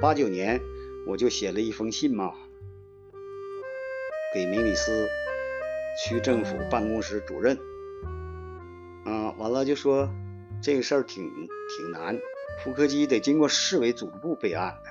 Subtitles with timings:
[0.00, 0.60] 八九年
[1.06, 2.32] 我就写了一封信嘛，
[4.34, 5.08] 给梅里斯
[6.02, 7.56] 区政府办公室主任，
[9.04, 10.08] 啊，完了就说
[10.60, 12.18] 这个事儿挺挺难，
[12.62, 14.90] 副科级得经过市委组织部备案的。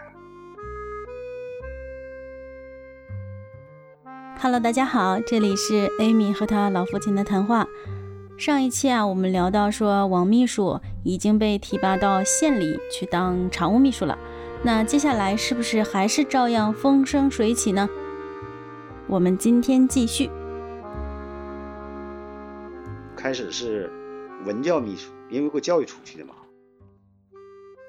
[4.40, 7.68] Hello，大家好，这里是 Amy 和他老父亲的谈话。
[8.38, 14.17] 上一期啊，我们聊到说王秘书已经被提拔到县里去当常务秘书了。
[14.66, 17.90] 那接下来是不是还是照样风生水起呢？
[19.08, 20.30] 我们今天继续。
[23.13, 23.91] 开始是
[24.45, 26.34] 文教秘书，因为我教育出去的嘛。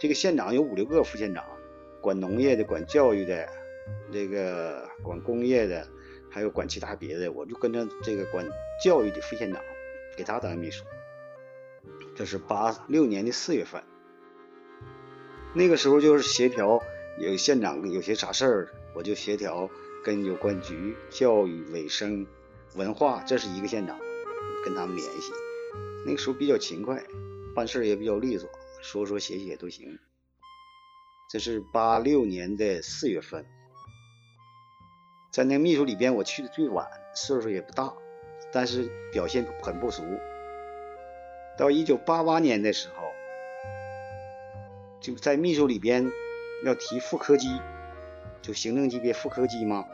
[0.00, 1.44] 这个县长有五六个副县长，
[2.00, 3.48] 管农业的，管教育的，
[4.12, 5.86] 这个管工业的。
[6.28, 8.44] 还有管其他别的，我就跟着这个管
[8.82, 9.62] 教育的副县长，
[10.16, 10.82] 给他当秘书。
[12.16, 13.80] 这是八六年的四月份，
[15.56, 16.82] 那个时候就是协调
[17.18, 19.70] 有县长有些啥事儿，我就协调
[20.02, 22.26] 跟有关局、教育、卫生、
[22.74, 23.96] 文化，这是一个县长，
[24.64, 25.32] 跟他们联系。
[26.04, 27.04] 那个时候比较勤快，
[27.54, 28.50] 办事也比较利索，
[28.82, 29.96] 说说写写都行。
[31.30, 33.46] 这是八六年的四月份。
[35.32, 37.94] 在那个秘书里边，我去的最晚，岁数也不大，
[38.52, 40.02] 但是表现很不俗。
[41.56, 43.03] 到一九八八年的时候，
[45.04, 46.10] 就在秘书里边
[46.64, 47.60] 要提副科级，
[48.40, 49.84] 就行政级别副科级嘛，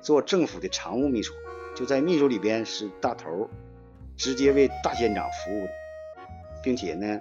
[0.00, 1.32] 做政府的常务秘书，
[1.76, 3.48] 就在秘书里边是大头，
[4.16, 5.70] 直接为大县长服务的，
[6.64, 7.20] 并且呢，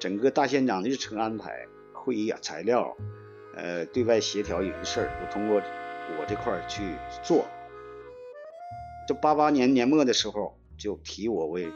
[0.00, 2.96] 整个大县长的日程安排、会议啊、材料，
[3.54, 5.62] 呃，对外协调有些事儿都通过。
[6.18, 6.82] 我这块去
[7.22, 7.46] 做，
[9.06, 11.70] 这八八年年末的时候就提我为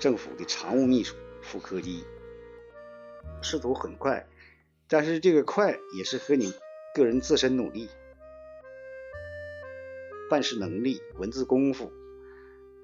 [0.00, 2.04] 政府的常务秘书、副科级，
[3.46, 4.26] 仕途很快，
[4.88, 6.52] 但是这个快也是和你
[6.96, 7.88] 个人自身努力、
[10.28, 11.92] 办事能力、文字功夫、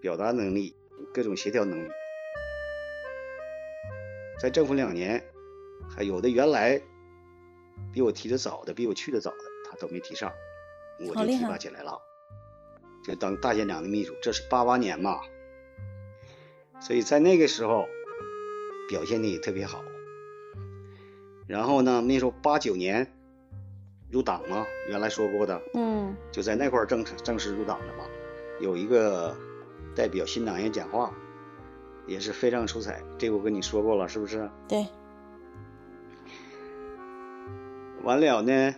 [0.00, 0.76] 表达能力、
[1.12, 1.91] 各种协调能力，
[4.41, 5.25] 在政府两年，
[5.91, 6.81] 还有的原来
[7.92, 9.38] 比我提的早的，比我去的早的。
[9.69, 10.31] 他都没提上，
[11.00, 11.98] 我就提拔起来了，
[13.04, 14.14] 就当大县长的秘书。
[14.22, 15.19] 这是八八年嘛，
[16.81, 17.88] 所以在那个时候
[18.88, 19.82] 表现的也特别好。
[21.52, 23.06] 然后呢，那时候八九年
[24.10, 28.04] 入党嘛，原来说过的，嗯，就在那块正正式入党的嘛。
[28.58, 29.36] 有一个
[29.94, 31.12] 代表新党员讲话，
[32.06, 33.02] 也是非常出彩。
[33.18, 34.48] 这个我跟你说过了，是不是？
[34.66, 34.86] 对。
[38.02, 38.74] 完了呢。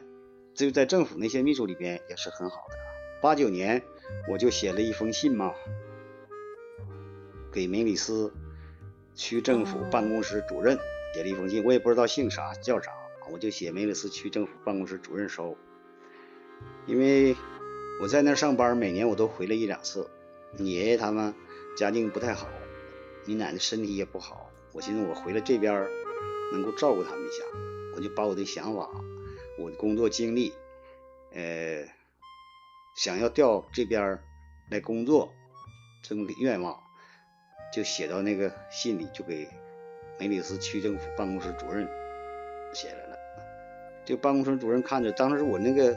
[0.53, 2.77] 就在政府那些秘书里边也是很好的。
[3.21, 3.83] 八九年
[4.29, 5.53] 我就写了一封信嘛，
[7.53, 8.33] 给梅里斯
[9.15, 10.79] 区政府办公室主任
[11.15, 12.91] 写了一封信，我也不知道姓啥叫啥，
[13.31, 15.57] 我就写梅里斯区政府办公室主任收。
[16.87, 17.37] 因为
[18.03, 20.11] 我在那儿上班，每年我都回来一两次。
[20.59, 21.33] 你爷爷他们
[21.77, 22.49] 家境不太好，
[23.27, 25.89] 你奶奶身体也不好，我寻思我回来这边
[26.53, 27.45] 能够照顾他们一下，
[27.95, 28.91] 我就把我的想法。
[29.57, 30.53] 我的工作经历，
[31.33, 31.85] 呃，
[32.97, 34.19] 想要调这边
[34.69, 35.33] 来工作，
[36.03, 36.77] 这么个愿望，
[37.73, 39.49] 就写到那个信里，就给
[40.19, 41.89] 梅里斯区政府办公室主任
[42.73, 43.19] 写来了。
[44.05, 45.97] 这办公室主任看着，当时我那个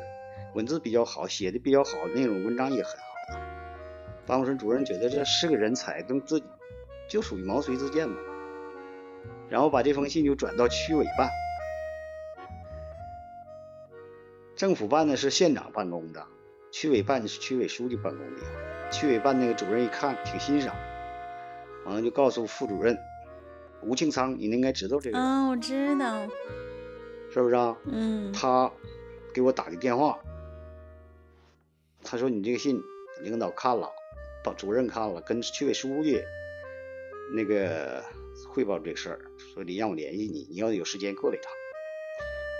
[0.53, 3.39] 文字比较好，写的比较好，那种文章也很好。
[4.25, 6.45] 办公室主任觉得这是个人才，跟自己
[7.07, 8.17] 就属于毛遂自荐嘛。
[9.49, 11.29] 然后把这封信就转到区委办。
[14.55, 16.25] 政府办的是县长办公的，
[16.71, 18.91] 区委办的是区委书记办公的。
[18.91, 20.75] 区委办那个主任一看挺欣赏，
[21.85, 22.97] 完了就告诉副主任
[23.81, 26.27] 吴庆仓，你应该知道这个人啊，我知道，
[27.31, 27.77] 是不是啊？
[27.85, 28.71] 嗯，他
[29.33, 30.19] 给我打的电话，
[32.03, 32.81] 他说你这个信
[33.21, 33.89] 领导看了，
[34.43, 36.21] 把主任看了，跟区委书记
[37.33, 38.03] 那个
[38.49, 39.19] 汇报这个事儿，
[39.53, 41.51] 说你让我联系你，你要有时间过来一趟。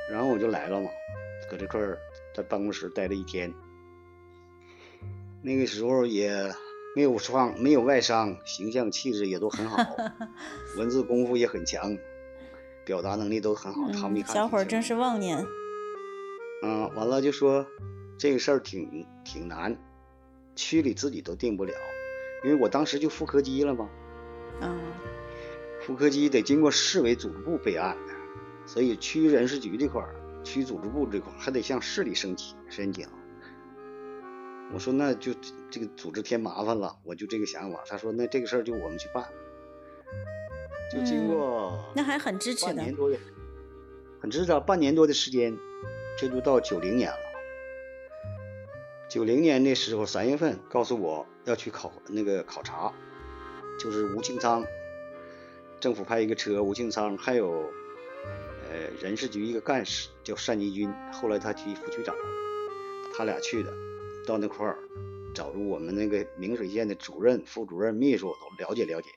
[0.09, 0.89] 然后我就来了嘛。
[1.49, 1.97] 搁这块儿
[2.35, 3.53] 在办公室待了一天，
[5.41, 6.29] 那个时候也
[6.97, 9.77] 没有创，没有外伤，形象气质也都很好，
[10.79, 11.95] 文字功夫也很强，
[12.83, 13.91] 表达能力都很好。
[13.91, 15.45] 他们一看，小伙真是旺年。
[16.63, 17.63] 嗯，完了就说
[18.17, 19.77] 这个事儿挺挺难，
[20.55, 21.73] 区里自己都定不了，
[22.44, 23.88] 因为我当时就副科级了嘛。
[24.61, 24.79] 嗯。
[25.83, 27.95] 副科级得经过市委组织部备案，
[28.65, 30.15] 所以区人事局这块儿。
[30.44, 33.07] 区组织部这块还得向市里申请申请。
[34.73, 35.33] 我说那就
[35.71, 37.83] 这个组织添麻烦了，我就这个想法。
[37.87, 39.25] 他说那这个事儿就我们去办。
[40.91, 43.17] 就经过那还很支持的，半年多的，
[44.21, 45.57] 很支持啊，半年多的时间
[46.17, 47.17] 这就到九零年了。
[49.09, 52.93] 九零年那时候三月份，告诉我要去考那个考察，
[53.79, 54.65] 就是吴庆昌，
[55.79, 57.69] 政府派一个车，吴庆昌还有
[58.69, 62.15] 呃人事局一个干事叫单吉军，后来他提副局长，
[63.13, 63.73] 他俩去的，
[64.27, 64.77] 到那块儿
[65.33, 69.09] 找着我们那个明水县的主任、副主任、秘书都了解了解。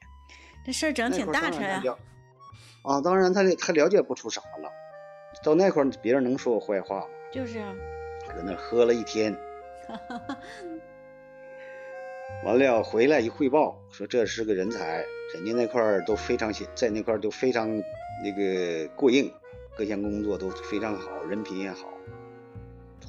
[0.64, 1.82] 这事儿整挺大车呀。
[2.82, 4.70] 啊，当然他他了解不出啥了。
[5.44, 7.06] 到那块儿，别人能说我坏话吗？
[7.32, 7.74] 就是啊。
[8.28, 9.36] 搁那喝了一天，
[12.44, 15.04] 完了回来一汇报，说这是个人才，
[15.34, 17.68] 人家那块儿都非常在那块儿都非常
[18.22, 19.32] 那个过硬，
[19.76, 21.88] 各项工作都非常好，人品也好。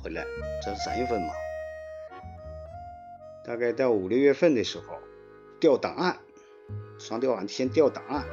[0.04, 0.25] 回来，
[0.65, 1.33] 这是三月份嘛，
[3.43, 4.97] 大概到五六月份的时候，
[5.59, 6.19] 调档案，
[6.99, 8.25] 上调案先调档案，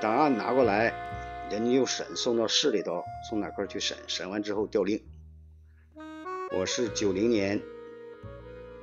[0.00, 1.02] 档案拿过来。
[1.48, 3.96] 人家又审，送到市里头，送哪块去审？
[4.08, 5.00] 审完之后调令。
[6.50, 7.62] 我是九零年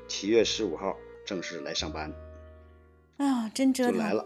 [0.08, 2.14] 七月十五号正式来上班。
[3.18, 3.94] 哎呀，真折腾！
[3.94, 4.26] 就来了，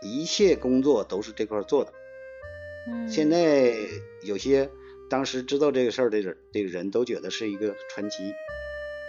[0.00, 1.92] 一切工作都是这块做的。
[2.88, 3.06] 嗯。
[3.06, 3.74] 现在
[4.22, 4.70] 有些
[5.10, 8.32] 当时知道这个事儿的人，这个人都觉得是一个传奇。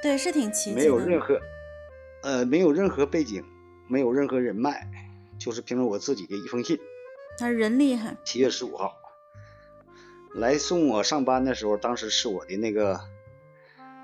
[0.02, 1.40] 对，是挺奇没有任何，
[2.24, 3.44] 呃，没有任何背景，
[3.88, 4.88] 没有任何人脉，
[5.40, 6.80] 就是凭着我自己的一封信。
[7.38, 8.16] 他人厉害。
[8.24, 8.96] 七月十五号
[10.36, 13.00] 来送我上班的时候，当时是我的那个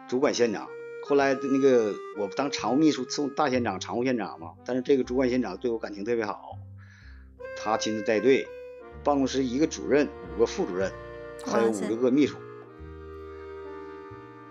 [0.08, 0.68] 主管县长。
[1.06, 4.54] 后来那个我当常务秘书送大县长、常务县长嘛。
[4.66, 6.58] 但是这个主管县长对我感情特别好，
[7.56, 8.48] 他亲自带队，
[9.04, 10.92] 办公室一个主任、五个副主任，
[11.46, 12.38] 还有五六个秘书。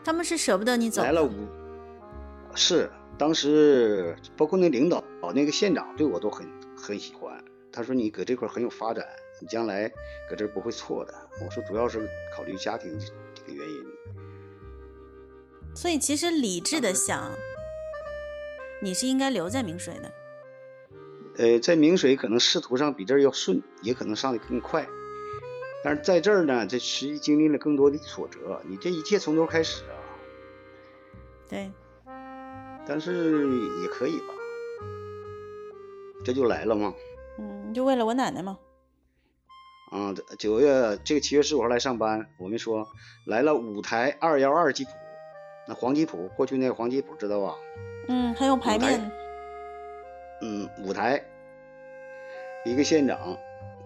[0.04, 1.02] 他们是舍不得你走。
[1.02, 1.30] 来了五，
[2.54, 5.02] 是当时包括那领导、
[5.34, 6.46] 那个县长对我都很
[6.76, 7.42] 很喜欢。
[7.74, 9.02] 他说：“你搁这块很有发展，
[9.40, 9.90] 你将来
[10.28, 12.06] 搁这不会错的。”我说：“主要是
[12.36, 12.98] 考虑家庭
[13.34, 13.84] 这个原因。”
[15.74, 17.30] 所以其实理智的想，
[18.82, 20.12] 你是应该留在明水的。
[21.38, 24.86] 呃，在明水可能仕途上比这儿要顺，也可能上的更快。
[25.82, 28.60] 但是在这儿呢，这实际经历了更多的挫折。
[28.66, 29.91] 你这一切从头开始啊。
[31.52, 31.70] 对。
[32.86, 33.46] 但是
[33.82, 34.34] 也可以吧，
[36.24, 36.94] 这就来了吗？
[37.38, 38.58] 嗯，就为了我奶奶嘛。
[39.90, 42.88] 啊，九月这个七月十五号来上班，我们说
[43.26, 44.90] 来了五台二幺二吉普，
[45.68, 47.54] 那黄吉普过去那个黄吉普知道吧？
[48.08, 49.12] 嗯，还有牌面。
[50.40, 51.22] 嗯，五台，
[52.64, 53.36] 一个县长、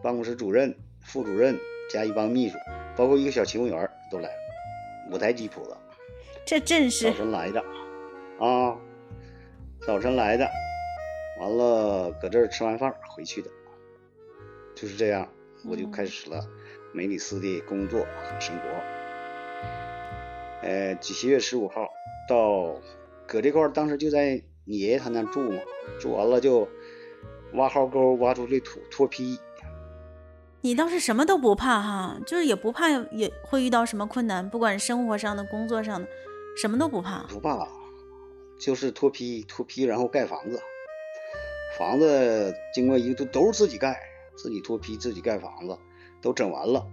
[0.00, 1.58] 办公室主任、副主任
[1.90, 2.56] 加一帮秘书，
[2.96, 5.76] 包括一个小勤务员都来了，五台吉普了。
[6.46, 7.10] 这阵势。
[7.10, 7.60] 早晨来的
[8.38, 8.76] 啊，
[9.84, 10.48] 早晨来的。
[11.40, 13.50] 完了，搁这儿吃完饭回去的，
[14.74, 15.28] 就是这样，
[15.68, 16.40] 我就开始了
[16.94, 18.62] 梅里斯的工作和生活。
[20.62, 21.88] 呃，七月十五号
[22.28, 22.80] 到
[23.26, 25.58] 搁这块儿，当时就在你爷爷他那住嘛，
[26.00, 26.66] 住完了就
[27.54, 29.38] 挖壕沟，挖出这土脱坯。
[30.62, 36.08] 你倒是什么都不怕哈，就是也不怕也会遇到什么困难，不管生活上的、工作上的，
[36.56, 37.22] 什么都不怕。
[37.28, 37.68] 不怕，
[38.58, 40.60] 就是脱坯，脱坯然后盖房子。
[41.78, 44.00] 房子经过一个都都是自己盖，
[44.36, 45.78] 自己脱坯，自己盖房子，
[46.22, 46.86] 都整完了。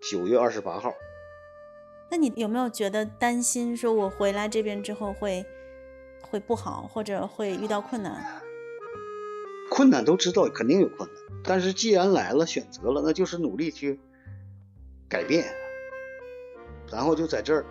[0.00, 0.92] 九月二十八号。
[2.10, 3.76] 那你有没有觉得担心？
[3.76, 5.44] 说我回来这边之后会
[6.22, 8.42] 会不好，或者会遇到困难？
[9.70, 11.42] 困难都知道，肯定有困难。
[11.44, 14.00] 但是既然来了，选择了，那就是努力去
[15.08, 15.44] 改变。
[16.90, 17.64] 然后就在这儿，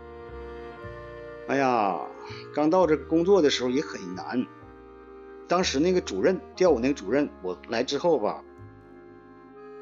[1.48, 2.00] 哎呀，
[2.54, 4.46] 刚到这工作的时候也很难。
[5.48, 8.44] 当时那个主任调我那个主任，我来之后吧，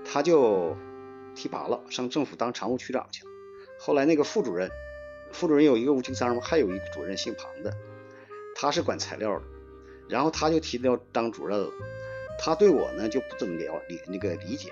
[0.03, 0.75] 他就
[1.35, 3.29] 提拔了，上政府当常务区长去了。
[3.79, 4.71] 后来那个副主任，
[5.31, 7.71] 副主任有一个吴庆三嘛，还有一个主任姓庞的，
[8.55, 9.43] 他是管材料的，
[10.07, 11.69] 然后他就提调当主任了。
[12.39, 14.71] 他对我呢就不怎么了理那个理解，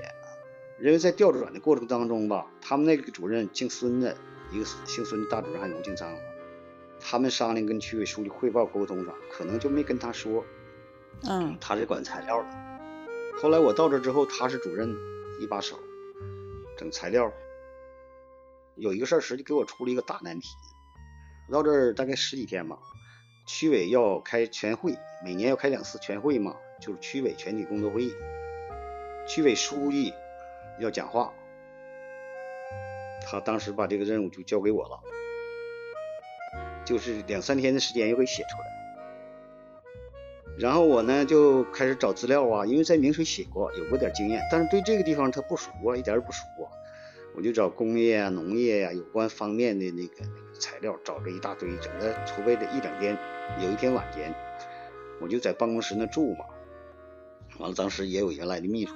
[0.79, 4.17] 因为在调转的过程当中吧，他们那个主任姓孙的，
[4.51, 6.09] 一个姓孙的大主任还有吴庆昌，
[7.09, 10.43] 他们商量跟区委书记汇报沟通上，可能就没跟他说。
[11.23, 12.49] 嗯，他是管材料的。
[13.41, 14.93] 后来我到这之后，他是主任
[15.39, 15.79] 一把手，
[16.77, 17.31] 整材料。
[18.75, 20.49] 有一个事儿，实际给我出了一个大难题。
[21.49, 22.77] 到这儿大概十几天吧，
[23.47, 28.13] 区委要开全会，每年要开两次全会嘛，就是区委全体工作会议。
[29.25, 30.13] 区委书记
[30.81, 31.31] 要讲话，
[33.25, 34.99] 他当时把这个任务就交给我了，
[36.87, 38.65] 就是两三天的时间又给写出来。
[40.57, 46.71] 然后我呢就开始找资料啊，因为在明水写过，有过点经验，但是对这个地方他不熟啊，一点也不熟啊。
[47.35, 53.15] 我就找工业啊、农业呀、有关方面的那个那个材料，找了一大堆，整个筹备了一两天。
[53.61, 54.33] 有一天晚间，
[55.21, 56.45] 我就在办公室那住嘛，
[57.59, 58.95] 完了当时也有原来的秘书。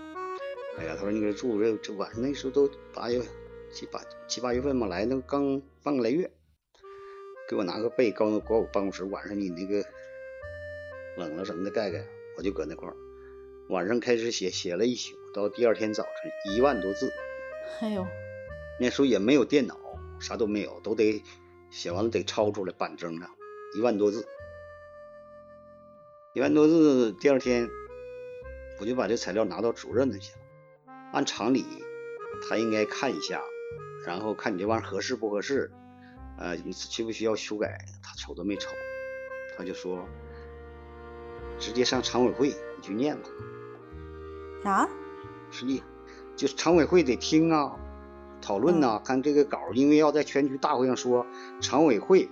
[0.79, 3.21] 哎呀，他说你搁这住，这这晚上那时候都八月
[3.71, 6.31] 七八七八月份嘛，来那刚半个来月，
[7.51, 9.85] 给我拿个被，告诉管我办公室晚上你那个
[11.17, 12.01] 冷了什么的盖盖，
[12.37, 12.95] 我就搁那块儿，
[13.67, 17.11] 晚上开始写，写了一宿，到第二天早晨一万多字。
[17.81, 18.07] 哎呦，
[18.79, 19.77] 那时候也没有电脑，
[20.17, 21.21] 啥都没有，都得
[21.69, 23.27] 写完了得抄出来板正的，
[23.75, 24.25] 一万多字，
[26.33, 27.67] 一万多字，第二天
[28.79, 30.39] 我就把这材料拿到主任那去了。
[31.11, 31.65] 按常理，
[32.47, 33.41] 他应该看一下，
[34.07, 35.69] 然后看你这玩意儿合适不合适，
[36.37, 37.77] 呃，你需不需要修改？
[38.01, 38.71] 他瞅都没瞅，
[39.57, 40.07] 他就说
[41.59, 43.29] 直接上常委会你去念吧。
[44.63, 44.89] 啥？
[45.51, 45.83] 实际
[46.35, 47.75] 就是常委会得听啊，
[48.41, 51.25] 讨论呐，看这个稿，因为要在全局大会上说，
[51.59, 52.29] 常委会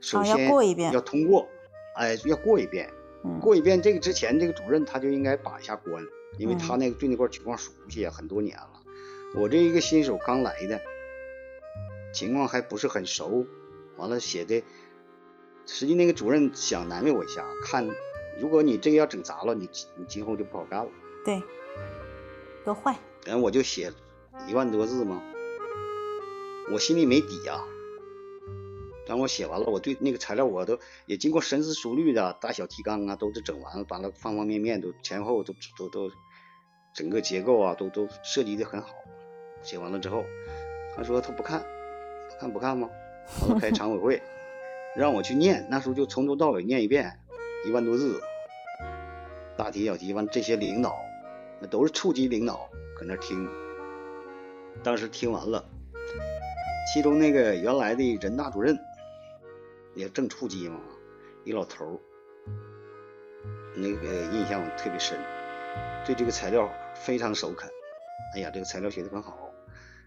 [0.00, 0.48] 首先
[0.92, 1.48] 要通过，
[1.96, 2.90] 哎，要过一遍，
[3.40, 6.04] 过一遍这个之前这个主任他就应该把一下关。
[6.36, 8.80] 因为他那个对那块情况熟悉啊，很多年了。
[9.36, 10.80] 我这一个新手刚来的，
[12.14, 13.44] 情况还不是很熟。
[13.98, 14.64] 完了写的，
[15.66, 17.86] 实际那个主任想难为我一下，看
[18.40, 20.90] 如果你这个要整砸了，你你今后就不好干了。
[21.24, 21.42] 对，
[22.64, 22.96] 多坏。
[23.26, 23.92] 然后我就写
[24.48, 25.22] 一万多字嘛，
[26.72, 27.62] 我心里没底呀。
[29.06, 36.10] 当我写完了，我对那个材料我都也经过深思熟虑的，大小提纲啊都是整完了，完了方方面面都前后都都都。
[36.96, 38.94] 整个结构啊，都都设计的很好。
[39.64, 40.24] 写完了之后，
[40.94, 41.66] 他说他不看，不
[42.38, 42.90] 看不看吗？
[43.42, 44.22] 完了开常委会，
[44.94, 45.66] 让我去念。
[45.70, 47.18] 那时候就从头到尾念一遍，
[47.66, 48.20] 一万多字，
[49.56, 50.12] 大题小题。
[50.12, 50.94] 完这些领导，
[51.60, 53.48] 那都是处级领导搁那听。
[54.82, 55.64] 当时听完了，
[56.92, 58.78] 其中那个原来的人大主任，
[59.94, 60.78] 也正处级嘛，
[61.44, 62.00] 一老头
[63.74, 65.18] 那个印象特别深，
[66.04, 66.68] 对这个材料。
[66.96, 67.68] 非常首肯，
[68.36, 69.36] 哎呀，这个材料写的很好，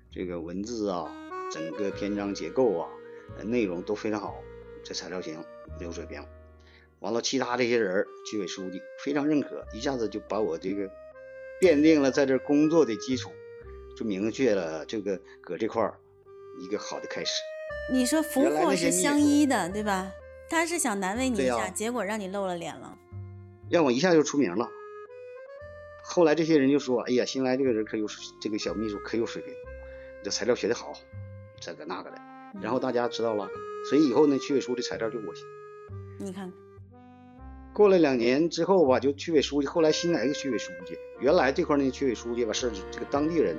[0.10, 1.06] 这个文字啊，
[1.52, 2.90] 整个篇章结构啊，
[3.44, 4.36] 内容都非常好，
[4.84, 5.44] 这材料行，
[5.80, 6.24] 有水平。
[7.00, 10.90] 完了，其他这些人，区委书记非常认可，一下子就把我这个
[11.62, 13.30] 奠定了在这工作的基础，
[13.96, 16.00] 就明确了这个搁这块儿
[16.60, 17.32] 一个好的开始。
[17.92, 20.12] 你说福祸是相依的，对吧？
[20.50, 22.98] 他是想难为你一下，结果让你露了脸了，
[23.70, 24.68] 让我一下就出名了。
[26.02, 28.08] 后来这些人就说：“哎呀，新来这个人可有
[28.40, 29.54] 这个小秘书可有水平，
[30.24, 30.94] 这材料写得好，
[31.74, 32.18] 这个那个的。”
[32.62, 33.50] 然后大家知道了，
[33.90, 35.44] 所以以后呢，区委书记材料就我写。
[36.20, 36.52] 你看，
[37.74, 43.56] 过了两年之后吧，就区委书记，后来新来一个区委书记，原来这块那区委书记吧是这个当地人，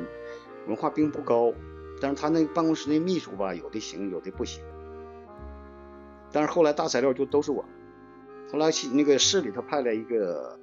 [0.67, 1.53] 文化并不高，
[2.01, 4.63] 但是他那办公室那秘书吧，有的行，有的不行。
[6.33, 7.65] 但是后来大材料就都是我。
[8.51, 10.59] 后来那个市里头派来一个。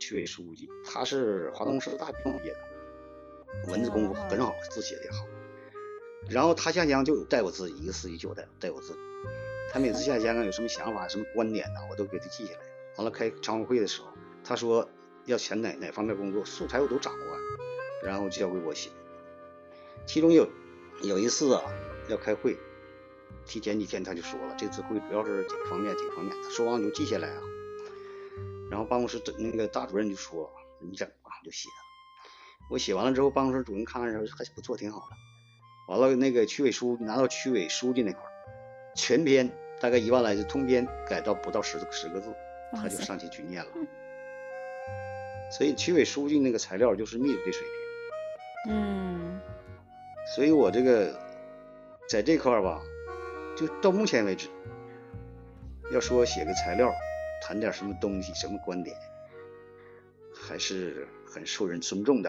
[0.00, 5.26] 区委书记，他是华东师大毕业的，文字功夫很好，字写的也好。
[6.26, 8.98] 然后他下乡就带我自己，一个司机就带带我自己。
[9.70, 12.60] 他每次下乡啊，有什么想法、什么观点呢，我都给他记下来。
[12.96, 14.08] 完了开常委会的时候，
[14.42, 14.88] 他说
[15.26, 18.90] 要选哪哪方面工作，素材我都掌握，然后交给我写。
[20.06, 20.48] 其中有
[21.02, 21.62] 有一次啊，
[22.08, 22.56] 要开会，
[23.46, 26.34] 提前几天他就说了，这次会主要是几个方面，几个方面。
[26.42, 27.42] 他说完就记下来啊。
[28.70, 31.68] 然后办公室整那个大主任就说：“你整吧，就写。”
[32.70, 35.16] 我写完了之后，办公室主任看看说还不错，挺好的。
[35.88, 38.30] 完了，那个区委书记拿到区委书记那块儿，
[38.94, 42.32] 全篇大概一万来字，通篇改到不到十十个字，
[42.72, 43.70] 他就上去去念了。
[45.50, 47.62] 所以区委书记那个材料就是秘书的水
[48.64, 48.74] 平。
[48.74, 49.40] 嗯。
[50.36, 51.18] 所以我这个
[52.08, 52.80] 在这块儿吧，
[53.56, 54.48] 就到目前为止，
[55.90, 56.92] 要说写个材料。
[57.40, 58.96] 谈点什么东西，什么观点，
[60.34, 62.28] 还是很受人尊重的，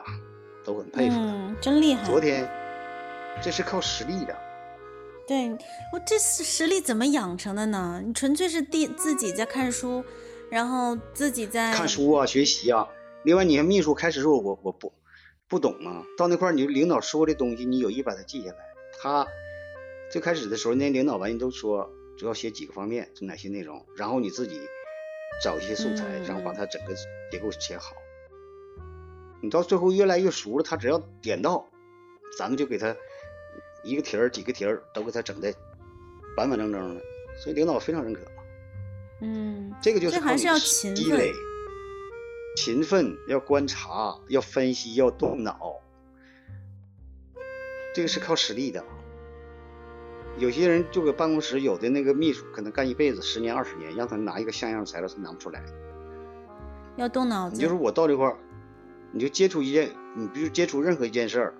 [0.63, 1.15] 都很佩服。
[1.17, 2.05] 嗯，真厉害。
[2.05, 2.47] 昨天，
[3.41, 4.35] 这是靠实力的。
[5.27, 5.49] 对
[5.93, 8.01] 我这实力怎么养成的呢？
[8.05, 10.03] 你纯粹是第自己在看书，
[10.49, 12.87] 然后自己在看书啊，学习啊。
[13.23, 14.93] 另外，你看秘书开始时候我我不
[15.47, 18.57] 不懂啊，到那块儿你领导说的东西，你有意把它记下来。
[19.01, 19.27] 他
[20.11, 24.59] 最开始的时候，那领导完，人都说主要写几个方面，就哪些内容，然后你自己。
[25.41, 26.93] 找一些素材，然后把它整个
[27.31, 27.95] 结构写好。
[29.41, 31.65] 你到最后越来越熟了，他只要点到，
[32.37, 32.93] 咱们就给他
[33.83, 35.53] 一个题儿、几个题儿都给他整的
[36.35, 37.01] 板板正正的，
[37.41, 38.21] 所以领导非常认可。
[39.21, 41.33] 嗯，这个就是还是要勤奋，
[42.55, 45.59] 勤奋要观察，要分析，要动脑。
[47.93, 48.83] 这个是靠实力的。
[50.37, 55.61] 有些人就搁办公室，有的那个秘书可能干一辈子，十年二十年，让他拿一个像样的材料，他拿不出来。
[56.95, 57.55] 要动脑子。
[57.55, 58.37] 你就是我到这块儿，
[59.11, 61.53] 你就接触一件，你比如接触任何一件事儿，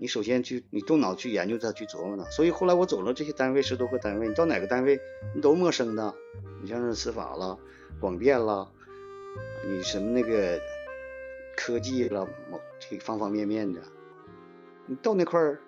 [0.00, 2.24] 你首先去，你动脑去研究它，去琢磨它。
[2.30, 4.98] 所以后来我走了这些单位，十多个单位，你到哪个单位，
[5.34, 6.14] 你都陌生的。
[6.62, 7.58] 你像是司法了、
[8.00, 8.66] 广电了，
[9.68, 10.58] 你什么那个
[11.54, 13.82] 科技了，某这方方面面的，
[14.86, 15.60] 你到那块儿。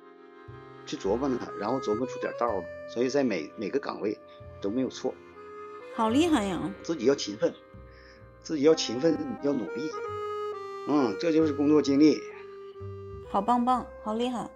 [0.85, 4.19] 去琢磨它，然后琢磨出点道儿，所以在每每个岗位
[4.61, 5.15] 都没有错。
[5.95, 6.75] 好厉害呀！
[6.83, 7.55] 自己要勤奋，
[8.43, 9.89] 自己要勤奋，要努力。
[10.89, 12.19] 嗯，这就是工作经历。
[13.33, 14.47] 好棒棒，好厉害！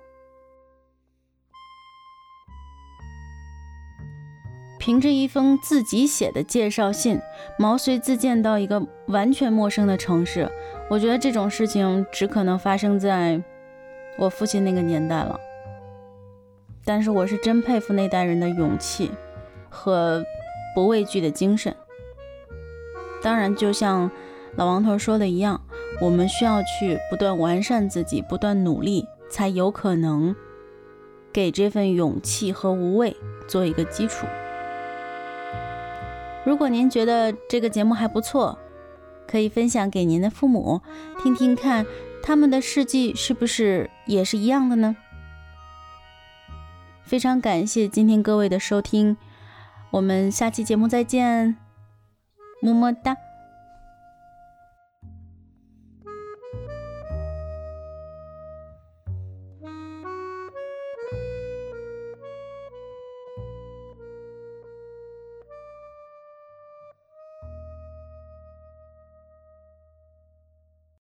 [4.78, 7.18] 凭着一封自己写的介绍信，
[7.58, 10.52] 毛遂自荐到一个完全陌生的城市，
[10.90, 13.42] 我觉得这种事情只可能发生在
[14.18, 15.40] 我父亲那个年代了。
[16.84, 19.10] 但是我是真佩服那代人的勇气
[19.70, 20.22] 和
[20.74, 21.74] 不畏惧的精神。
[23.22, 24.10] 当然，就像
[24.54, 25.62] 老王头说的一样，
[26.00, 30.36] 我们需要去不断完善自己，不断努力，才有可能
[31.32, 33.16] 给这份勇气和无畏
[33.48, 34.26] 做一个基础。
[36.44, 38.58] 如果您觉得这个节目还不错，
[39.26, 40.80] 可以分享给您的父母
[41.22, 41.84] 听听看，
[42.22, 44.96] 他们的事迹是不是也是一样的呢？
[47.02, 49.16] 非常感谢今天各位的收听，
[49.92, 51.56] 我们下期节目再见，
[52.60, 53.16] 么么哒。